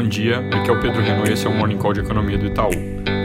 Bom 0.00 0.08
dia, 0.08 0.38
aqui 0.38 0.70
é 0.70 0.72
o 0.72 0.80
Pedro 0.80 1.02
Renault 1.02 1.28
e 1.28 1.34
esse 1.34 1.46
é 1.46 1.50
o 1.50 1.54
Morning 1.54 1.76
Call 1.76 1.92
de 1.92 2.00
Economia 2.00 2.38
do 2.38 2.46
Itaú. 2.46 2.70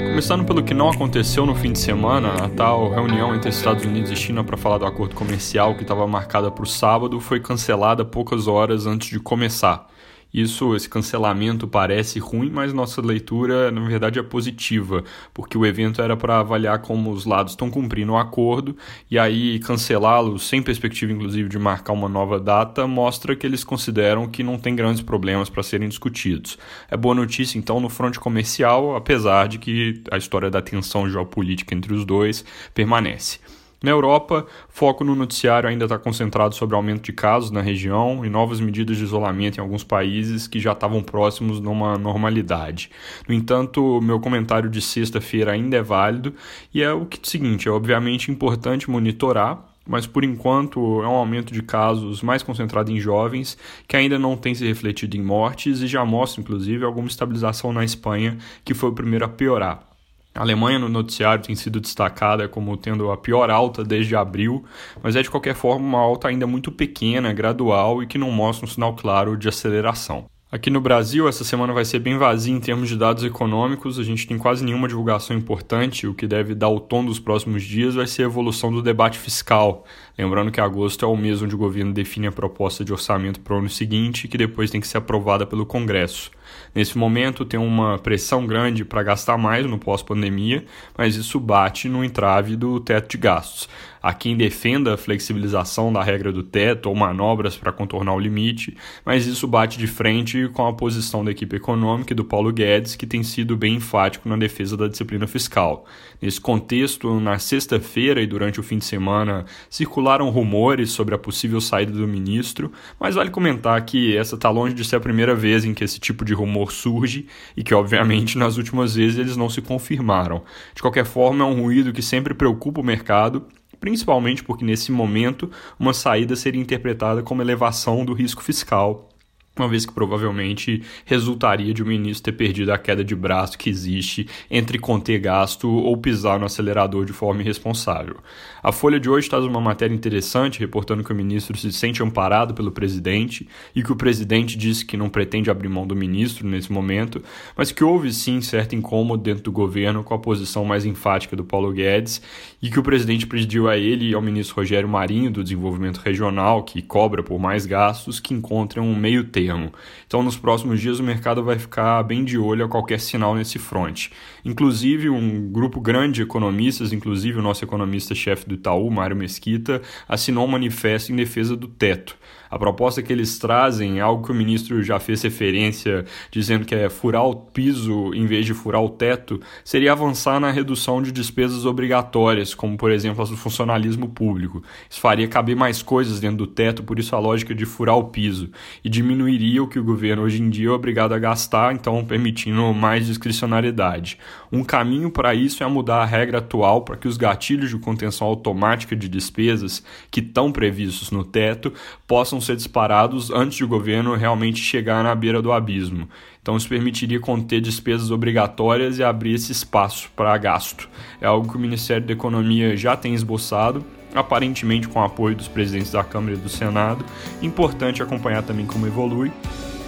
Começando 0.10 0.44
pelo 0.44 0.62
que 0.62 0.74
não 0.74 0.90
aconteceu 0.90 1.46
no 1.46 1.56
fim 1.56 1.72
de 1.72 1.80
semana, 1.80 2.34
a 2.34 2.50
tal 2.50 2.90
reunião 2.90 3.34
entre 3.34 3.50
Estados 3.50 3.86
Unidos 3.86 4.12
e 4.12 4.16
China 4.18 4.44
para 4.44 4.58
falar 4.58 4.78
do 4.78 4.86
acordo 4.86 5.16
comercial 5.16 5.76
que 5.76 5.84
estava 5.84 6.06
marcada 6.06 6.52
para 6.52 6.66
o 6.66 6.68
sábado 6.68 7.18
foi 7.22 7.40
cancelada 7.40 8.04
poucas 8.04 8.46
horas 8.46 8.86
antes 8.86 9.08
de 9.08 9.22
começar. 9.22 9.88
Isso, 10.36 10.76
esse 10.76 10.90
cancelamento 10.90 11.66
parece 11.66 12.20
ruim, 12.20 12.50
mas 12.50 12.74
nossa 12.74 13.02
leitura, 13.02 13.72
na 13.72 13.80
verdade, 13.88 14.20
é 14.20 14.22
positiva, 14.22 15.02
porque 15.34 15.58
o 15.58 15.66
evento 15.66 16.02
era 16.02 16.18
para 16.18 16.42
avaliar 16.42 16.80
como 16.80 17.10
os 17.10 17.26
lados 17.26 17.54
estão 17.54 17.72
cumprindo 17.72 18.12
o 18.12 18.18
acordo, 18.18 18.76
e 19.10 19.18
aí 19.18 19.60
cancelá-lo, 19.60 20.38
sem 20.38 20.62
perspectiva, 20.62 21.14
inclusive, 21.14 21.48
de 21.48 21.58
marcar 21.58 21.94
uma 21.94 22.10
nova 22.10 22.38
data, 22.38 22.86
mostra 22.86 23.34
que 23.34 23.48
eles 23.48 23.64
consideram 23.64 24.28
que 24.28 24.44
não 24.44 24.58
tem 24.58 24.76
grandes 24.76 25.02
problemas 25.02 25.50
para 25.50 25.64
serem 25.64 25.88
discutidos. 25.88 26.58
É 26.92 26.98
boa 26.98 27.16
notícia, 27.16 27.58
então, 27.58 27.80
no 27.80 27.88
fronte 27.88 28.20
comercial, 28.20 28.94
apesar 28.94 29.48
de 29.48 29.58
que 29.58 30.04
a 30.12 30.18
história 30.18 30.52
da 30.52 30.62
tensão 30.62 31.10
geopolítica 31.10 31.74
entre 31.74 31.94
os 31.94 32.04
dois 32.04 32.44
permanece. 32.74 33.40
Na 33.86 33.92
Europa, 33.92 34.48
foco 34.68 35.04
no 35.04 35.14
noticiário 35.14 35.70
ainda 35.70 35.86
está 35.86 36.00
concentrado 36.00 36.56
sobre 36.56 36.76
aumento 36.76 37.04
de 37.04 37.14
casos 37.14 37.52
na 37.52 37.62
região 37.62 38.26
e 38.26 38.30
novas 38.32 38.60
medidas 38.60 38.98
de 38.98 39.04
isolamento 39.04 39.60
em 39.60 39.62
alguns 39.62 39.84
países 39.84 40.48
que 40.48 40.60
já 40.60 40.72
estavam 40.72 41.04
próximos 41.04 41.62
de 41.62 41.68
uma 41.68 41.96
normalidade. 41.96 42.90
No 43.30 43.36
entanto, 43.36 44.02
meu 44.02 44.20
comentário 44.20 44.72
de 44.72 44.82
sexta-feira 44.82 45.52
ainda 45.52 45.78
é 45.78 45.84
válido 45.84 46.34
e 46.74 46.82
é 46.82 46.92
o 46.92 47.06
que 47.06 47.20
seguinte: 47.22 47.68
é 47.68 47.72
obviamente 47.72 48.32
importante 48.32 48.90
monitorar 48.90 49.64
mas 49.88 50.08
por 50.08 50.24
enquanto 50.24 51.04
é 51.04 51.08
um 51.08 51.14
aumento 51.14 51.54
de 51.54 51.62
casos 51.62 52.24
mais 52.24 52.42
concentrado 52.42 52.92
em 52.92 53.00
jovens, 53.00 53.56
que 53.88 53.96
ainda 53.96 54.18
não 54.18 54.36
tem 54.36 54.56
se 54.56 54.66
refletido 54.66 55.16
em 55.16 55.22
mortes 55.22 55.80
e 55.84 55.86
já 55.86 56.04
mostra, 56.04 56.42
inclusive, 56.42 56.84
alguma 56.84 57.08
estabilização 57.08 57.72
na 57.72 57.86
Espanha, 57.86 58.36
que 58.64 58.74
foi 58.74 58.90
o 58.90 58.94
primeiro 58.94 59.26
a 59.26 59.28
piorar. 59.28 59.95
A 60.36 60.42
Alemanha 60.42 60.78
no 60.78 60.90
noticiário 60.90 61.46
tem 61.46 61.56
sido 61.56 61.80
destacada 61.80 62.50
como 62.50 62.76
tendo 62.76 63.10
a 63.10 63.16
pior 63.16 63.50
alta 63.50 63.86
desde 63.86 64.18
abril, 64.18 64.66
mas 65.02 65.16
é 65.16 65.22
de 65.22 65.32
qualquer 65.32 65.56
forma 65.56 65.86
uma 65.86 66.00
alta 66.00 66.28
ainda 66.28 66.46
muito 66.46 66.74
pequena, 66.74 67.32
gradual 67.32 68.04
e 68.04 68.06
que 68.06 68.18
não 68.18 68.30
mostra 68.32 68.66
um 68.66 68.70
sinal 68.70 68.94
claro 68.98 69.38
de 69.38 69.48
aceleração. 69.48 70.26
Aqui 70.52 70.70
no 70.70 70.82
Brasil, 70.82 71.28
essa 71.30 71.46
semana 71.46 71.72
vai 71.72 71.86
ser 71.86 72.00
bem 72.00 72.18
vazia 72.18 72.54
em 72.54 72.60
termos 72.60 72.90
de 72.90 72.98
dados 72.98 73.24
econômicos, 73.24 73.98
a 73.98 74.04
gente 74.04 74.28
tem 74.28 74.38
quase 74.38 74.64
nenhuma 74.64 74.90
divulgação 74.90 75.36
importante, 75.36 76.06
o 76.06 76.14
que 76.14 76.28
deve 76.28 76.54
dar 76.54 76.70
o 76.70 76.82
tom 76.82 77.06
dos 77.06 77.18
próximos 77.18 77.64
dias 77.64 77.96
vai 77.96 78.06
ser 78.06 78.24
a 78.24 78.26
evolução 78.26 78.74
do 78.74 78.82
debate 78.82 79.18
fiscal. 79.18 79.86
Lembrando 80.18 80.52
que 80.52 80.60
agosto 80.60 81.06
é 81.06 81.08
o 81.08 81.16
mês 81.16 81.42
onde 81.42 81.56
o 81.56 81.58
governo 81.58 81.94
define 81.94 82.28
a 82.28 82.32
proposta 82.32 82.84
de 82.84 82.92
orçamento 82.92 83.40
para 83.40 83.56
o 83.56 83.60
ano 83.60 83.70
seguinte, 83.70 84.28
que 84.28 84.38
depois 84.38 84.70
tem 84.70 84.82
que 84.82 84.88
ser 84.88 84.98
aprovada 84.98 85.46
pelo 85.46 85.66
Congresso. 85.66 86.30
Nesse 86.74 86.98
momento 86.98 87.46
tem 87.46 87.60
uma 87.60 87.98
pressão 87.98 88.46
grande 88.46 88.84
para 88.86 89.04
gastar 89.04 89.38
mais 89.38 89.66
no 89.66 89.78
pós-pandemia, 89.78 90.66
mas 90.98 91.16
isso 91.16 91.40
bate 91.40 91.88
no 91.88 92.04
entrave 92.04 92.56
do 92.56 92.80
teto 92.80 93.10
de 93.10 93.18
gastos. 93.18 93.70
Há 94.06 94.14
quem 94.14 94.38
defenda 94.38 94.94
a 94.94 94.98
flexibilização 94.98 95.92
da 95.92 96.04
regra 96.04 96.32
do 96.32 96.44
teto 96.44 96.90
ou 96.90 96.96
manobras 96.96 97.58
para 97.58 97.72
contornar 97.72 98.14
o 98.14 98.20
limite, 98.20 98.78
mas 99.04 99.26
isso 99.26 99.48
bate 99.48 99.80
de 99.80 99.88
frente 99.88 100.48
com 100.54 100.68
a 100.68 100.74
posição 100.74 101.26
da 101.26 101.32
equipe 101.32 101.56
econômica 101.56 102.14
e 102.14 102.16
do 102.16 102.24
Paulo 102.24 102.54
Guedes, 102.54 102.96
que 102.96 103.08
tem 103.08 103.24
sido 103.24 103.58
bem 103.58 103.78
enfático 103.78 104.30
na 104.30 104.38
defesa 104.38 104.78
da 104.78 104.88
disciplina 104.88 105.26
fiscal. 105.26 105.88
Nesse 106.22 106.40
contexto, 106.40 107.20
na 107.20 107.40
sexta-feira 107.40 108.22
e 108.22 108.28
durante 108.28 108.60
o 108.60 108.64
fim 108.64 108.78
de 108.78 108.86
semana, 108.86 109.44
circularam 109.72 110.30
rumores 110.30 110.92
sobre 110.92 111.16
a 111.16 111.18
possível 111.18 111.60
saída 111.60 111.92
do 111.92 112.08
ministro, 112.08 112.72
mas 113.00 113.16
vale 113.16 113.32
comentar 113.32 113.84
que 113.84 114.16
essa 114.16 114.36
está 114.36 114.52
longe 114.52 114.76
de 114.76 114.86
ser 114.86 114.98
a 114.98 115.00
primeira 115.00 115.34
vez 115.34 115.66
em 115.66 115.74
que 115.74 115.84
esse 115.84 116.00
tipo 116.00 116.24
de 116.24 116.35
rumor 116.36 116.72
surge 116.72 117.26
e 117.58 117.64
que, 117.64 117.74
obviamente, 117.74 118.38
nas 118.40 118.58
últimas 118.58 118.96
vezes 118.96 119.18
eles 119.18 119.38
não 119.38 119.50
se 119.50 119.62
confirmaram. 119.62 120.44
De 120.76 120.82
qualquer 120.82 121.06
forma, 121.06 121.44
é 121.44 121.48
um 121.48 121.62
ruído 121.62 121.92
que 121.92 122.02
sempre 122.02 122.34
preocupa 122.34 122.82
o 122.82 122.84
mercado 122.84 123.48
principalmente 123.78 124.44
porque 124.44 124.66
nesse 124.66 124.92
momento 124.92 125.52
uma 125.78 125.94
saída 125.94 126.36
seria 126.36 126.62
interpretada 126.62 127.22
como 127.22 127.42
elevação 127.42 128.06
do 128.06 128.14
risco 128.14 128.42
fiscal 128.42 129.10
uma 129.58 129.70
vez 129.70 129.86
que 129.86 129.94
provavelmente 129.94 130.84
resultaria 131.06 131.74
de 131.74 131.82
o 131.82 131.86
ministro 131.86 132.32
ter 132.32 132.38
perdido 132.38 132.72
a 132.72 132.78
queda 132.78 133.04
de 133.04 133.16
braço 133.16 133.58
que 133.58 133.70
existe 133.70 134.28
entre 134.52 134.78
conter 134.78 135.20
gasto 135.20 135.70
ou 135.70 135.96
pisar 135.96 136.38
no 136.40 136.46
acelerador 136.46 137.06
de 137.06 137.14
forma 137.14 137.42
irresponsável. 137.42 138.18
A 138.62 138.72
Folha 138.72 139.00
de 139.00 139.10
hoje 139.10 139.30
traz 139.30 139.46
uma 139.46 139.62
matéria 139.62 139.94
interessante 139.94 140.60
reportando 140.60 141.04
que 141.04 141.12
o 141.12 141.16
ministro 141.16 141.58
se 141.58 141.72
sente 141.72 142.04
amparado 142.04 142.54
pelo 142.54 142.72
presidente 142.72 143.48
e 143.74 143.82
que 143.82 143.92
o 143.92 143.96
presidente 143.96 144.58
disse 144.58 144.86
que 144.86 144.98
não 144.98 145.08
pretende 145.08 145.50
abrir 145.50 145.70
mão 145.70 145.88
do 145.88 145.96
ministro 145.96 146.48
nesse 146.48 146.72
momento, 146.72 147.22
mas 147.56 147.72
que 147.72 147.84
houve 147.84 148.12
sim 148.12 148.42
certo 148.42 148.76
incômodo 148.76 149.24
dentro 149.24 149.44
do 149.44 149.52
governo 149.52 150.04
com 150.04 150.14
a 150.14 150.20
posição 150.20 150.66
mais 150.66 150.86
enfática 150.86 151.36
do 151.36 151.46
Paulo 151.46 151.72
Guedes 151.72 152.22
e 152.62 152.70
que 152.70 152.80
o 152.80 152.84
presidente 152.84 153.26
pediu 153.26 153.70
a 153.70 153.78
ele 153.78 154.10
e 154.10 154.14
ao 154.14 154.22
ministro 154.22 154.58
Rogério 154.58 154.90
Marinho 154.90 155.32
do 155.32 155.44
Desenvolvimento 155.44 155.98
Regional, 155.98 156.64
que 156.64 156.82
cobra 156.82 157.24
por 157.24 157.40
mais 157.40 157.66
gastos, 157.66 158.20
que 158.20 158.34
encontrem 158.34 158.84
um 158.84 158.96
meio 158.96 159.24
termo 159.26 159.45
termo. 159.46 159.72
Então, 160.08 160.24
nos 160.24 160.38
próximos 160.38 160.82
dias, 160.82 161.00
o 161.00 161.04
mercado 161.04 161.44
vai 161.44 161.60
ficar 161.60 162.02
bem 162.04 162.24
de 162.24 162.38
olho 162.38 162.66
a 162.66 162.70
qualquer 162.70 163.00
sinal 163.00 163.36
nesse 163.36 163.60
front. 163.60 164.08
Inclusive, 164.44 165.10
um 165.10 165.52
grupo 165.52 165.80
grande 165.80 166.16
de 166.16 166.22
economistas, 166.24 166.92
inclusive 166.92 167.38
o 167.38 167.42
nosso 167.42 167.64
economista-chefe 167.64 168.48
do 168.48 168.56
Itaú, 168.56 168.90
Mário 168.90 169.16
Mesquita, 169.16 169.82
assinou 170.08 170.46
um 170.46 170.52
manifesto 170.52 171.12
em 171.12 171.16
defesa 171.16 171.56
do 171.56 171.68
teto. 171.68 172.18
A 172.50 172.60
proposta 172.60 173.02
que 173.02 173.12
eles 173.12 173.38
trazem 173.38 173.98
é 174.00 174.02
algo 174.02 174.24
que 174.24 174.32
o 174.32 174.36
ministro 174.36 174.82
já 174.82 175.00
fez 175.00 175.22
referência, 175.22 176.06
dizendo 176.32 176.64
que 176.64 176.74
é 176.74 176.90
furar 176.90 177.26
o 177.26 177.36
piso 177.36 178.14
em 178.14 178.26
vez 178.26 178.46
de 178.46 178.54
furar 178.54 178.82
o 178.82 178.90
teto, 178.90 179.42
seria 179.64 179.92
avançar 179.92 180.40
na 180.40 180.52
redução 180.52 181.02
de 181.02 181.12
despesas 181.12 181.66
obrigatórias, 181.66 182.54
como 182.54 182.78
por 182.78 182.92
exemplo 182.92 183.22
as 183.22 183.30
do 183.30 183.36
funcionalismo 183.36 184.08
público. 184.08 184.64
Isso 184.90 185.02
faria 185.02 185.28
caber 185.28 185.56
mais 185.56 185.82
coisas 185.82 186.20
dentro 186.20 186.38
do 186.38 186.48
teto, 186.48 186.84
por 186.84 186.98
isso 187.00 187.16
a 187.16 187.20
lógica 187.20 187.54
de 187.54 187.66
furar 187.66 187.98
o 187.98 188.06
piso, 188.06 188.50
e 188.84 188.90
diminuiria 189.36 189.64
o 189.64 189.68
que 189.68 189.80
o 189.80 189.84
governo 189.84 190.24
hoje 190.24 190.42
em 190.42 190.50
dia 190.50 190.70
é 190.70 190.72
obrigado 190.72 191.14
a 191.14 191.20
gastar, 191.20 191.74
então 191.74 192.04
permitindo 192.06 192.74
mais 192.74 193.06
discricionariedade. 193.06 194.18
Um 194.52 194.64
caminho 194.64 195.12
para 195.12 195.36
isso 195.36 195.64
é 195.64 195.68
mudar 195.68 196.02
a 196.02 196.06
regra 196.06 196.38
atual 196.38 196.82
para 196.82 196.96
que 196.96 197.08
os 197.08 197.18
gatilhos 197.18 197.70
de 197.70 197.78
contenção 197.78 198.28
automática 198.28 198.96
de 198.96 199.10
despesas 199.10 199.84
que 200.10 200.22
estão 200.22 200.52
previstos 200.52 201.12
no 201.12 201.24
teto 201.24 201.74
possam 202.08 202.40
ser 202.40 202.56
disparados 202.56 203.30
antes 203.30 203.58
de 203.58 203.64
o 203.64 203.68
governo 203.68 204.16
realmente 204.16 204.60
chegar 204.60 205.04
na 205.04 205.14
beira 205.14 205.42
do 205.42 205.52
abismo. 205.52 206.08
Então, 206.42 206.56
isso 206.56 206.70
permitiria 206.70 207.20
conter 207.20 207.60
despesas 207.60 208.12
obrigatórias 208.12 209.00
e 209.00 209.04
abrir 209.04 209.34
esse 209.34 209.52
espaço 209.52 210.10
para 210.16 210.38
gasto. 210.38 210.88
É 211.20 211.26
algo 211.26 211.50
que 211.50 211.58
o 211.58 211.60
Ministério 211.60 212.06
da 212.06 212.14
Economia 212.14 212.78
já 212.78 212.96
tem 212.96 213.16
esboçado, 213.16 213.84
aparentemente 214.16 214.88
com 214.88 215.00
o 215.00 215.04
apoio 215.04 215.36
dos 215.36 215.48
presidentes 215.48 215.92
da 215.92 216.04
Câmara 216.04 216.36
e 216.36 216.38
do 216.38 216.50
Senado. 216.50 217.06
Importante 217.42 218.02
acompanhar 218.02 218.44
também 218.44 218.66
como 218.66 218.88
evolui, 218.88 219.32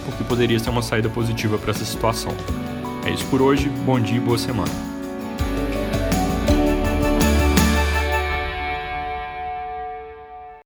porque 0.04 0.24
poderia 0.24 0.58
ser 0.58 0.70
uma 0.70 0.82
saída 0.82 1.08
positiva 1.08 1.58
para 1.58 1.70
essa 1.70 1.84
situação. 1.84 2.32
É 3.04 3.10
isso 3.10 3.26
por 3.26 3.40
hoje, 3.40 3.68
bom 3.84 3.98
dia 3.98 4.16
e 4.16 4.20
boa 4.20 4.38
semana. 4.38 4.87